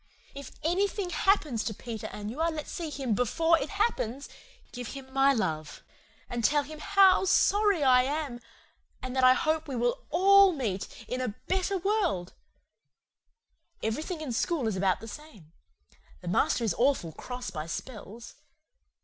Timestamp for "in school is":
14.21-14.75